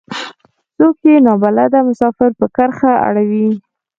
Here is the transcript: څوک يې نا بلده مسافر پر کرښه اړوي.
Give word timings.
څوک 0.77 0.97
يې 1.07 1.15
نا 1.25 1.33
بلده 1.41 1.79
مسافر 1.89 2.29
پر 2.37 2.47
کرښه 2.55 2.93
اړوي. 3.07 3.47